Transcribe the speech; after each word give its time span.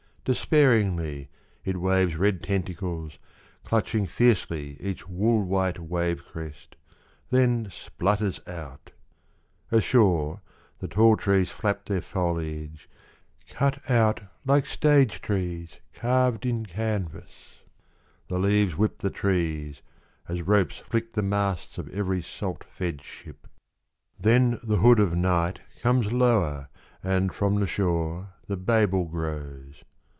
Despairingly 0.23 1.29
it 1.65 1.77
waves 1.77 2.15
red 2.15 2.43
tentacles, 2.43 3.17
clutching 3.63 4.05
Fiercely 4.05 4.79
each 4.79 5.09
wool 5.09 5.41
white 5.43 5.79
wave 5.79 6.23
crest, 6.23 6.75
then 7.31 7.67
splutters 7.71 8.39
out— 8.45 8.91
Ashore, 9.71 10.41
the 10.77 10.87
tall 10.87 11.17
trees 11.17 11.49
flap 11.49 11.85
their 11.85 12.03
foliage, 12.03 12.87
Cut 13.49 13.89
out 13.89 14.21
like 14.45 14.67
stage 14.67 15.21
trees 15.21 15.79
carved 15.91 16.45
in 16.45 16.67
canvas;— 16.67 17.63
The 18.29 18.37
leaves 18.37 18.77
whip 18.77 18.99
the 18.99 19.09
trees, 19.09 19.81
as 20.29 20.43
ropes 20.43 20.77
flick 20.77 21.13
the 21.13 21.23
masts 21.23 21.79
Of 21.79 21.89
every 21.89 22.21
salt 22.21 22.63
fed 22.63 23.01
ship. 23.01 23.47
33 24.21 24.21
Tahiti. 24.21 24.21
Then 24.21 24.59
the 24.69 24.81
hood 24.83 24.99
of 24.99 25.15
night 25.15 25.61
comes 25.81 26.13
lower, 26.13 26.69
and 27.03 27.33
from 27.33 27.55
the 27.59 27.65
shore, 27.65 28.33
The 28.45 28.57
Babel 28.57 29.05
grows. 29.07 29.81